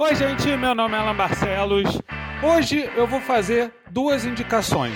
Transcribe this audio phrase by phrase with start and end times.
[0.00, 2.00] Oi, gente, meu nome é Alan Barcelos.
[2.40, 4.94] Hoje eu vou fazer duas indicações.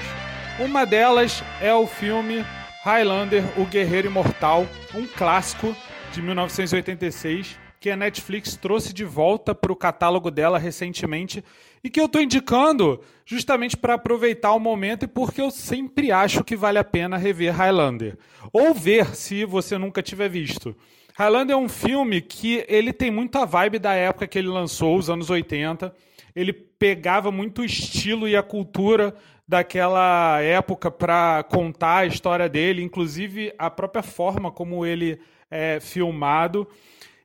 [0.61, 2.45] Uma delas é o filme
[2.85, 5.75] Highlander, O Guerreiro Imortal, um clássico
[6.13, 11.43] de 1986 que a Netflix trouxe de volta para o catálogo dela recentemente
[11.83, 16.45] e que eu estou indicando justamente para aproveitar o momento e porque eu sempre acho
[16.45, 18.17] que vale a pena rever Highlander.
[18.53, 20.77] Ou ver se você nunca tiver visto.
[21.17, 25.11] Highlander é um filme que ele tem muita vibe da época que ele lançou, os
[25.11, 25.93] anos 80.
[26.37, 29.13] Ele pegava muito o estilo e a cultura
[29.47, 35.19] daquela época para contar a história dele, inclusive a própria forma como ele
[35.51, 36.69] é filmado.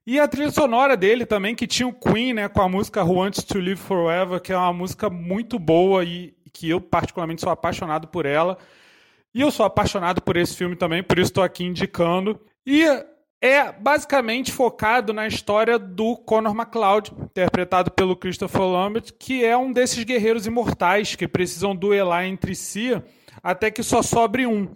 [0.07, 3.15] E a trilha sonora dele também, que tinha o Queen, né, com a música Who
[3.15, 7.51] Wants to Live Forever, que é uma música muito boa e que eu particularmente sou
[7.51, 8.57] apaixonado por ela.
[9.35, 12.39] E eu sou apaixonado por esse filme também, por isso estou aqui indicando.
[12.65, 12.85] E
[13.41, 19.73] é basicamente focado na história do Conor McLeod, interpretado pelo Christopher Lambert, que é um
[19.73, 22.91] desses guerreiros imortais que precisam duelar entre si
[23.43, 24.69] até que só sobre um.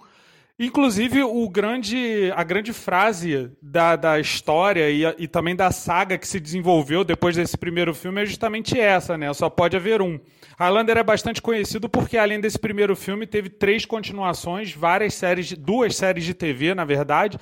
[0.63, 6.27] Inclusive, o grande, a grande frase da, da história e, e também da saga que
[6.27, 9.33] se desenvolveu depois desse primeiro filme é justamente essa, né?
[9.33, 10.19] Só pode haver um.
[10.59, 15.95] Highlander é bastante conhecido porque, além desse primeiro filme, teve três continuações, várias séries, duas
[15.95, 17.39] séries de TV, na verdade,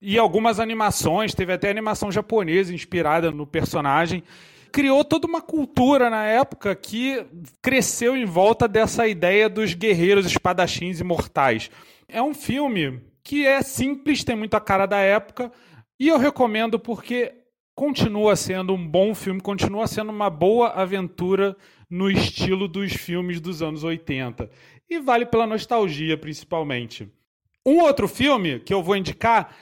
[0.00, 4.22] e algumas animações, teve até animação japonesa inspirada no personagem.
[4.74, 7.24] Criou toda uma cultura na época que
[7.62, 11.70] cresceu em volta dessa ideia dos guerreiros espadachins imortais.
[12.08, 15.52] É um filme que é simples, tem muita cara da época,
[15.96, 17.32] e eu recomendo porque
[17.72, 21.56] continua sendo um bom filme, continua sendo uma boa aventura
[21.88, 24.50] no estilo dos filmes dos anos 80.
[24.90, 27.08] E vale pela nostalgia, principalmente.
[27.64, 29.54] Um outro filme que eu vou indicar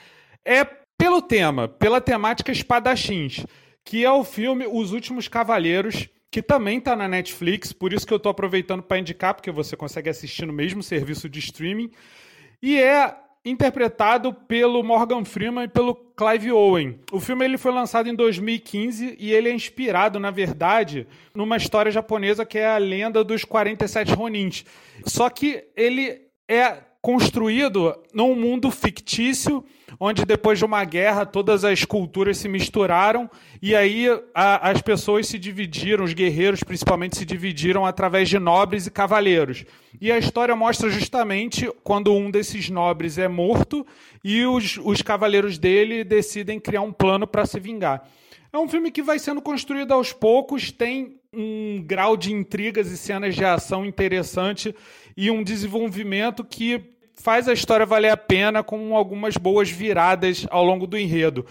[0.43, 0.65] é
[0.97, 3.45] pelo tema, pela temática espadachins,
[3.83, 8.13] que é o filme Os Últimos Cavaleiros, que também está na Netflix, por isso que
[8.13, 11.91] eu estou aproveitando para indicar, porque você consegue assistir no mesmo serviço de streaming.
[12.61, 16.99] E é interpretado pelo Morgan Freeman e pelo Clive Owen.
[17.11, 21.05] O filme ele foi lançado em 2015 e ele é inspirado, na verdade,
[21.35, 24.65] numa história japonesa que é a lenda dos 47 Ronins.
[25.05, 29.61] Só que ele é construído num mundo fictício,
[29.99, 33.29] onde depois de uma guerra todas as culturas se misturaram
[33.61, 38.87] e aí a, as pessoas se dividiram, os guerreiros principalmente se dividiram através de nobres
[38.87, 39.65] e cavaleiros.
[39.99, 43.85] E a história mostra justamente quando um desses nobres é morto
[44.23, 48.07] e os, os cavaleiros dele decidem criar um plano para se vingar.
[48.53, 52.97] É um filme que vai sendo construído aos poucos, tem um grau de intrigas e
[52.97, 54.75] cenas de ação interessante
[55.15, 56.81] e um desenvolvimento que
[57.15, 61.45] faz a história valer a pena com algumas boas viradas ao longo do enredo.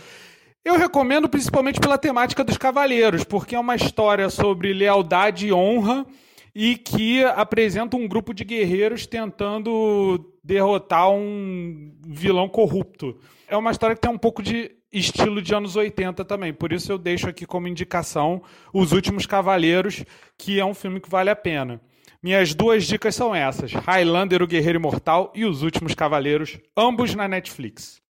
[0.64, 6.06] Eu recomendo principalmente pela temática dos cavaleiros, porque é uma história sobre lealdade e honra
[6.54, 13.18] e que apresenta um grupo de guerreiros tentando derrotar um vilão corrupto.
[13.48, 16.92] É uma história que tem um pouco de estilo de anos 80 também, por isso
[16.92, 18.42] eu deixo aqui como indicação
[18.72, 20.04] Os Últimos Cavaleiros,
[20.36, 21.80] que é um filme que vale a pena.
[22.22, 27.26] Minhas duas dicas são essas: Highlander, o Guerreiro Imortal e Os Últimos Cavaleiros, ambos na
[27.26, 28.00] Netflix.